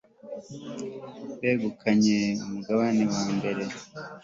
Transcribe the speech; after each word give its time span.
begukanye 1.39 2.17
umugabane 2.43 3.03
wa 3.13 3.23
mbere 3.37 3.63